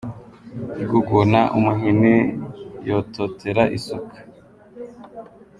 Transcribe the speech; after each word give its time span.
Iguguna 0.83 1.41
umuhini 1.57 2.15
yototera 2.87 3.63
isuka. 3.77 4.17